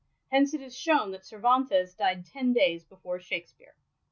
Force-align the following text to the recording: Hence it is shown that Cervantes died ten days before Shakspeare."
Hence 0.31 0.55
it 0.55 0.61
is 0.61 0.75
shown 0.75 1.11
that 1.11 1.27
Cervantes 1.27 1.93
died 1.93 2.25
ten 2.25 2.53
days 2.53 2.83
before 2.83 3.19
Shakspeare." 3.19 3.75